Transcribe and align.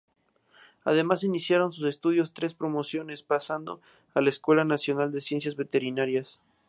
Además 0.83 1.23
iniciaron 1.23 1.71
sus 1.71 1.87
estudios 1.87 2.33
tres 2.33 2.55
promociones, 2.55 3.21
pasando 3.21 3.81
a 4.15 4.21
la 4.21 4.29
Escuela 4.29 4.63
Nacional 4.65 5.11
de 5.11 5.21
Ciencias 5.21 5.55
Veterinarias. 5.55 6.39